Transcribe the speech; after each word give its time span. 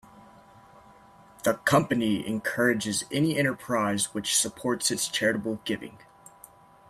The 1.43 1.59
company 1.63 2.25
encourages 2.25 3.03
any 3.11 3.37
enterprise 3.37 4.15
which 4.15 4.35
supports 4.35 4.89
its 4.89 5.07
charitable 5.07 5.59
giving. 5.63 5.99